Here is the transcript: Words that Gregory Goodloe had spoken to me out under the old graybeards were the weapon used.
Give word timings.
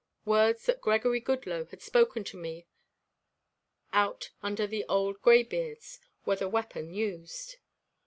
Words 0.25 0.65
that 0.65 0.81
Gregory 0.81 1.19
Goodloe 1.21 1.65
had 1.65 1.83
spoken 1.83 2.23
to 2.23 2.35
me 2.35 2.65
out 3.93 4.31
under 4.41 4.65
the 4.65 4.83
old 4.85 5.21
graybeards 5.21 5.99
were 6.25 6.37
the 6.37 6.49
weapon 6.49 6.91
used. 6.91 7.57